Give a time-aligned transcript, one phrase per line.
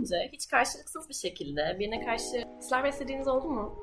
[0.00, 3.74] önce hiç karşılıksız bir şekilde birine karşı hisler beslediğiniz oldu mu?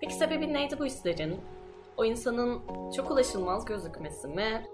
[0.00, 1.40] Peki sebebi neydi bu hislerin?
[1.96, 2.62] O insanın
[2.96, 4.66] çok ulaşılmaz gözükmesi mi?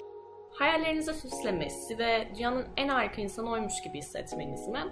[0.52, 4.84] Hayallerinizi süslemesi ve dünyanın en harika insanı oymuş gibi hissetmeniz mi?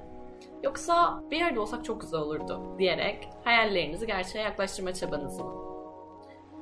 [0.63, 5.55] Yoksa bir yerde olsak çok güzel olurdu diyerek hayallerinizi gerçeğe yaklaştırma çabanız mı?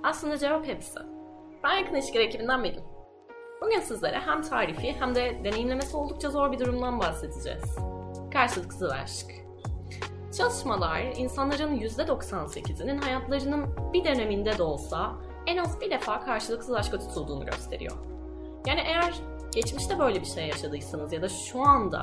[0.03, 0.99] Aslında cevap hepsi.
[1.65, 2.85] Ben yakın ilişkiler ekibinden biriyim.
[3.63, 7.79] Bugün sizlere hem tarifi hem de deneyimlemesi oldukça zor bir durumdan bahsedeceğiz.
[8.33, 9.27] Karşılıksız aşk.
[10.39, 15.13] Çalışmalar insanların %98'inin hayatlarının bir döneminde de olsa
[15.47, 17.97] en az bir defa karşılıksız aşka tutulduğunu gösteriyor.
[18.67, 19.15] Yani eğer
[19.55, 22.01] geçmişte böyle bir şey yaşadıysanız ya da şu anda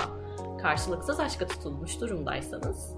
[0.62, 2.94] karşılıksız aşka tutulmuş durumdaysanız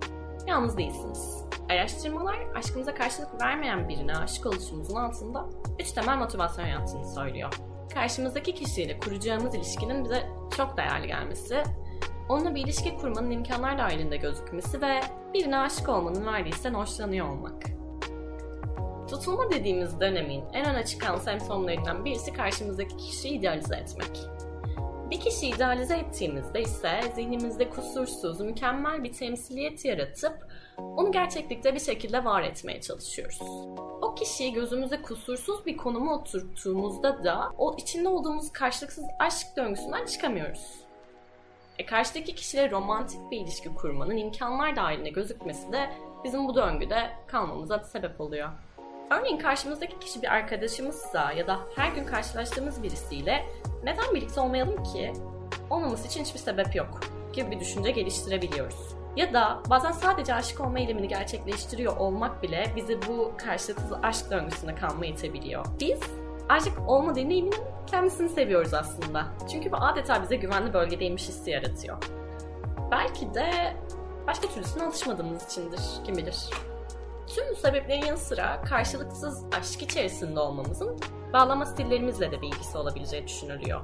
[0.47, 1.45] yalnız değilsiniz.
[1.71, 5.47] Araştırmalar aşkımıza karşılık vermeyen birine aşık oluşumuzun altında
[5.81, 7.55] üç temel motivasyon yattığını söylüyor.
[7.95, 11.63] Karşımızdaki kişiyle kuracağımız ilişkinin bize çok değerli gelmesi,
[12.29, 15.01] onunla bir ilişki kurmanın imkanlar dahilinde gözükmesi ve
[15.35, 17.63] birine aşık olmanın verdiği hoşlanıyor olmak.
[19.09, 24.19] Tutulma dediğimiz dönemin en öne çıkan semptomlarından birisi karşımızdaki kişiyi idealize etmek.
[25.11, 30.47] Bir kişiyi idealize ettiğimizde ise zihnimizde kusursuz, mükemmel bir temsiliyet yaratıp
[30.79, 33.43] onu gerçeklikte bir şekilde var etmeye çalışıyoruz.
[34.03, 40.83] O kişiyi gözümüze kusursuz bir konuma oturttuğumuzda da o içinde olduğumuz karşılıksız aşk döngüsünden çıkamıyoruz.
[41.83, 45.91] E karşıdaki kişiyle romantik bir ilişki kurmanın imkanlar dahilinde gözükmesi de
[46.25, 48.49] bizim bu döngüde kalmamıza sebep oluyor.
[49.11, 53.47] Örneğin karşımızdaki kişi bir arkadaşımızsa ya da her gün karşılaştığımız birisiyle
[53.85, 55.13] neden birlikte olmayalım ki?
[55.71, 57.01] Olmaması için hiçbir sebep yok
[57.33, 58.95] gibi bir düşünce geliştirebiliyoruz.
[59.17, 64.75] Ya da bazen sadece aşık olma eylemini gerçekleştiriyor olmak bile bizi bu karşılıksız aşk döngüsüne
[64.75, 65.67] kalmaya itebiliyor.
[65.81, 66.01] Biz
[66.53, 69.27] aşık olma deneyiminin kendisini seviyoruz aslında.
[69.53, 71.97] Çünkü bu adeta bize güvenli bölgedeymiş hissi yaratıyor.
[72.91, 73.77] Belki de
[74.27, 76.37] başka türlüsüne alışmadığımız içindir, kim bilir.
[77.35, 80.99] Tüm bu sebeplerin yanı sıra karşılıksız aşk içerisinde olmamızın
[81.33, 83.81] bağlama stillerimizle de bir ilgisi olabileceği düşünülüyor.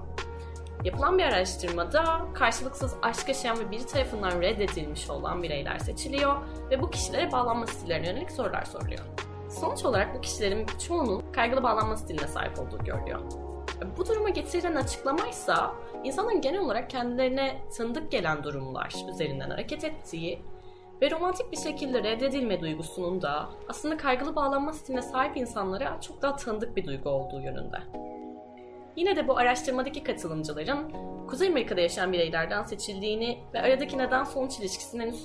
[0.84, 6.36] Yapılan bir araştırmada karşılıksız aşk yaşayan ve biri tarafından reddedilmiş olan bireyler seçiliyor
[6.70, 9.04] ve bu kişilere bağlanma stillerine yönelik sorular soruluyor.
[9.50, 13.20] Sonuç olarak bu kişilerin çoğunun kaygılı bağlanma stiline sahip olduğu görülüyor.
[13.98, 20.42] Bu duruma getirilen açıklamaysa insanın genel olarak kendilerine tanıdık gelen durumlar üzerinden hareket ettiği
[21.02, 26.36] ve romantik bir şekilde reddedilme duygusunun da aslında kaygılı bağlanma stiline sahip insanlara çok daha
[26.36, 27.78] tanıdık bir duygu olduğu yönünde.
[28.96, 30.92] Yine de bu araştırmadaki katılımcıların
[31.26, 35.16] Kuzey Amerika'da yaşayan bireylerden seçildiğini ve aradaki neden sonuç ilişkisinin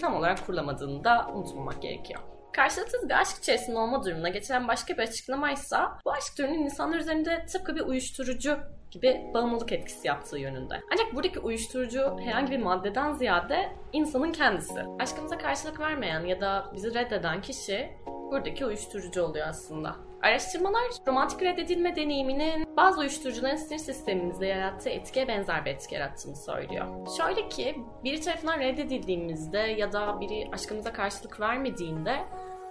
[0.00, 2.20] tam olarak kurulamadığını da unutmamak gerekiyor.
[2.52, 6.98] Karşılıksız bir aşk içerisinde olma durumuna geçen başka bir açıklama ise bu aşk türünün insanlar
[6.98, 8.58] üzerinde tıpkı bir uyuşturucu
[8.92, 10.80] gibi bağımlılık etkisi yaptığı yönünde.
[10.92, 14.80] Ancak buradaki uyuşturucu herhangi bir maddeden ziyade insanın kendisi.
[14.98, 19.96] Aşkımıza karşılık vermeyen ya da bizi reddeden kişi buradaki uyuşturucu oluyor aslında.
[20.22, 26.86] Araştırmalar romantik reddedilme deneyiminin bazı uyuşturucuların sinir sistemimizde yarattığı etkiye benzer bir etki yarattığını söylüyor.
[27.16, 32.16] Şöyle ki biri tarafından reddedildiğimizde ya da biri aşkımıza karşılık vermediğinde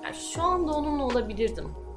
[0.04, 1.91] yani şu anda onunla olabilirdim.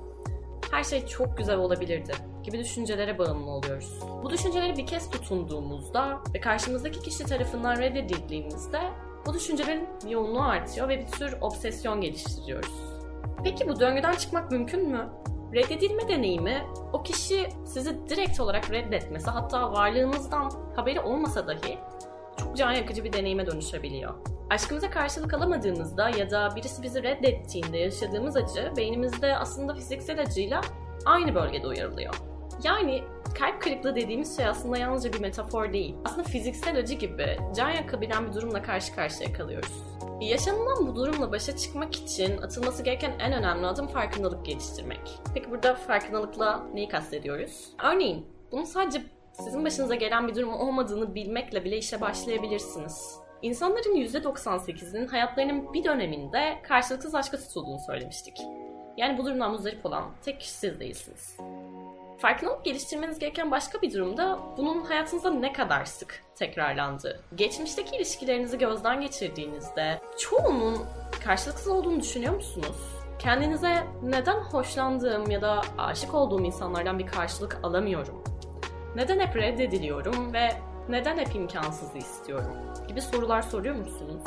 [0.75, 2.12] Her şey çok güzel olabilirdi
[2.43, 4.01] gibi düşüncelere bağımlı oluyoruz.
[4.23, 8.81] Bu düşünceleri bir kez tutunduğumuzda ve karşımızdaki kişi tarafından reddedildiğimizde
[9.27, 12.73] bu düşüncelerin yoğunluğu artıyor ve bir tür obsesyon geliştiriyoruz.
[13.45, 15.09] Peki bu döngüden çıkmak mümkün mü?
[15.55, 21.79] Reddedilme deneyimi o kişi sizi direkt olarak reddetmesi hatta varlığınızdan haberi olmasa dahi
[22.39, 24.15] çok can yakıcı bir deneyime dönüşebiliyor.
[24.50, 30.61] Aşkımıza karşılık alamadığımızda ya da birisi bizi reddettiğinde yaşadığımız acı beynimizde aslında fiziksel acıyla
[31.05, 32.15] aynı bölgede uyarılıyor.
[32.65, 33.05] Yani
[33.39, 35.94] kalp kırıklığı dediğimiz şey aslında yalnızca bir metafor değil.
[36.05, 39.83] Aslında fiziksel acı gibi can yakabilen bir durumla karşı karşıya kalıyoruz.
[40.21, 45.21] Yaşanılan bu durumla başa çıkmak için atılması gereken en önemli adım farkındalık geliştirmek.
[45.34, 47.69] Peki burada farkındalıkla neyi kastediyoruz?
[47.84, 49.03] Örneğin bunun sadece
[49.43, 53.19] sizin başınıza gelen bir durum olmadığını bilmekle bile işe başlayabilirsiniz.
[53.43, 58.41] İnsanların %98'inin hayatlarının bir döneminde karşılıksız aşka tutulduğunu söylemiştik.
[58.97, 61.37] Yani bu durumdan muzdarip olan tek kişi siz değilsiniz.
[62.19, 67.20] Farkındalık geliştirmeniz gereken başka bir durumda bunun hayatınızda ne kadar sık tekrarlandığı.
[67.35, 70.79] Geçmişteki ilişkilerinizi gözden geçirdiğinizde çoğunun
[71.25, 72.76] karşılıksız olduğunu düşünüyor musunuz?
[73.19, 78.25] Kendinize neden hoşlandığım ya da aşık olduğum insanlardan bir karşılık alamıyorum?
[78.96, 80.49] Neden hep reddediliyorum ve
[80.88, 82.52] neden hep imkansızı istiyorum?
[82.88, 84.23] Gibi sorular soruyor musunuz?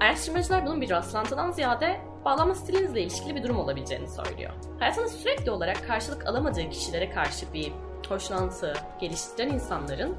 [0.00, 4.52] Araştırmacılar bunun bir rastlantıdan ziyade bağlanma stilinizle ilişkili bir durum olabileceğini söylüyor.
[4.78, 7.72] Hayatında sürekli olarak karşılık alamadığı kişilere karşı bir
[8.08, 10.16] hoşlantı geliştiren insanların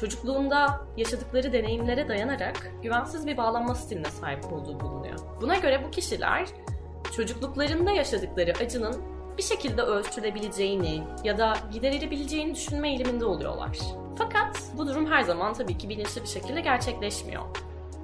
[0.00, 5.18] çocukluğunda yaşadıkları deneyimlere dayanarak güvensiz bir bağlanma stiline sahip olduğu bulunuyor.
[5.40, 6.48] Buna göre bu kişiler
[7.16, 13.78] çocukluklarında yaşadıkları acının bir şekilde ölçülebileceğini ya da giderilebileceğini düşünme eğiliminde oluyorlar.
[14.18, 17.42] Fakat bu durum her zaman tabii ki bilinçli bir şekilde gerçekleşmiyor.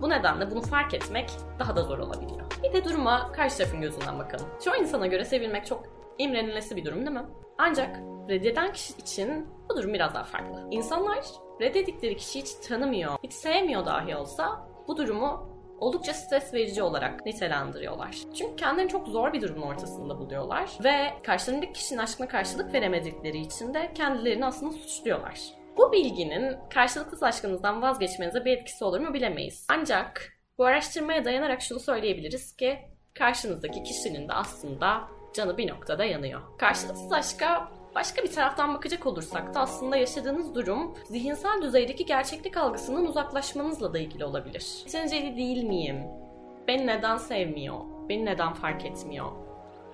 [0.02, 2.46] Bu nedenle bunu fark etmek daha da zor olabiliyor.
[2.62, 4.46] Bir de duruma karşı tarafın gözünden bakalım.
[4.64, 5.84] Çoğu insana göre sevilmek çok
[6.19, 7.26] imrenilesi bir durum değil mi?
[7.58, 10.69] Ancak reddeden kişi için bu durum biraz daha farklı.
[10.70, 11.25] İnsanlar
[11.61, 15.51] reddedikleri kişiyi hiç tanımıyor, hiç sevmiyor dahi olsa bu durumu
[15.82, 18.17] oldukça stres verici olarak nitelendiriyorlar.
[18.34, 23.75] Çünkü kendilerini çok zor bir durumun ortasında buluyorlar ve karşılarındaki kişinin aşkına karşılık veremedikleri için
[23.75, 25.40] de kendilerini aslında suçluyorlar.
[25.76, 29.67] Bu bilginin karşılıksız aşkınızdan vazgeçmenize bir etkisi olur mu bilemeyiz.
[29.70, 32.79] Ancak bu araştırmaya dayanarak şunu söyleyebiliriz ki
[33.14, 35.00] karşınızdaki kişinin de aslında
[35.34, 36.40] canı bir noktada yanıyor.
[36.58, 43.06] Karşılıksız aşka başka bir taraftan bakacak olursak da aslında yaşadığınız durum zihinsel düzeydeki gerçeklik algısından
[43.06, 44.83] uzaklaşmanızla da ilgili olabilir.
[44.85, 46.03] Yeterince değil miyim?
[46.69, 47.81] Beni neden sevmiyor?
[48.09, 49.33] Beni neden fark etmiyor?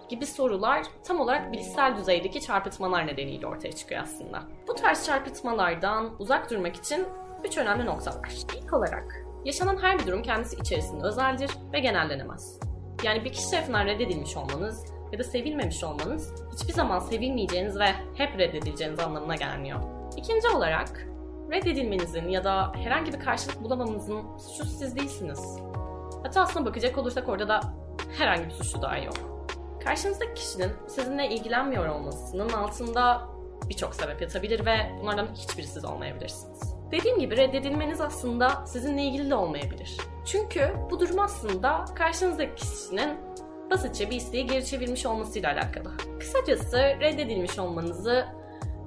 [0.09, 4.43] gibi sorular tam olarak bilişsel düzeydeki çarpıtmalar nedeniyle ortaya çıkıyor aslında.
[4.69, 7.07] Bu tarz çarpıtmalardan uzak durmak için
[7.45, 8.33] üç önemli nokta var.
[8.57, 12.61] İlk olarak, yaşanan her bir durum kendisi içerisinde özeldir ve genellenemez.
[13.03, 18.39] Yani bir kişi tarafından reddedilmiş olmanız ya da sevilmemiş olmanız hiçbir zaman sevilmeyeceğiniz ve hep
[18.39, 19.81] reddedileceğiniz anlamına gelmiyor.
[20.17, 21.07] İkinci olarak,
[21.51, 25.59] reddedilmenizin ya da herhangi bir karşılık bulamamanızın suçlusu siz değilsiniz.
[26.23, 27.61] Hatta aslında bakacak olursak orada da
[28.19, 29.17] herhangi bir suçlu dahi yok.
[29.85, 33.29] Karşınızdaki kişinin sizinle ilgilenmiyor olmasının altında
[33.69, 36.75] birçok sebep yatabilir ve bunlardan hiçbiri siz olmayabilirsiniz.
[36.91, 39.97] Dediğim gibi reddedilmeniz aslında sizinle ilgili de olmayabilir.
[40.25, 43.19] Çünkü bu durum aslında karşınızdaki kişinin
[43.71, 45.97] basitçe bir isteği geri çevirmiş olmasıyla alakalı.
[46.21, 48.27] Kısacası reddedilmiş olmanızı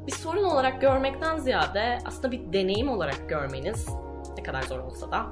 [0.08, 3.90] bir sorun olarak görmekten ziyade aslında bir deneyim olarak görmeniz
[4.38, 5.26] ne kadar zor olsa da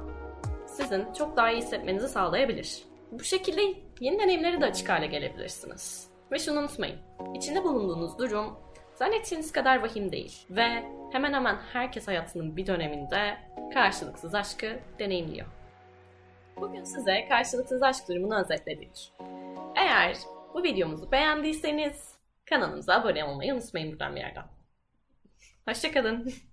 [0.66, 2.84] sizin çok daha iyi hissetmenizi sağlayabilir.
[3.12, 3.60] Bu şekilde
[4.00, 6.08] yeni deneyimlere de açık hale gelebilirsiniz.
[6.32, 6.96] Ve şunu unutmayın.
[7.34, 8.58] İçinde bulunduğunuz durum
[8.94, 10.32] zannettiğiniz kadar vahim değil.
[10.50, 13.36] Ve hemen hemen herkes hayatının bir döneminde
[13.74, 15.46] karşılıksız aşkı deneyimliyor.
[16.56, 19.12] Bugün size karşılıksız aşk durumunu özetledik.
[19.76, 20.16] Eğer
[20.54, 22.14] bu videomuzu beğendiyseniz
[22.44, 24.44] kanalımıza abone olmayı unutmayın buradan bir yerden.
[25.68, 26.32] Hoşçakalın.